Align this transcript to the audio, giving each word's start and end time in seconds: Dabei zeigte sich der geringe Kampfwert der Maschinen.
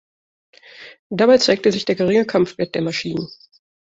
Dabei 1.11 1.37
zeigte 1.37 1.71
sich 1.71 1.85
der 1.85 1.93
geringe 1.93 2.25
Kampfwert 2.25 2.73
der 2.73 2.81
Maschinen. 2.81 3.27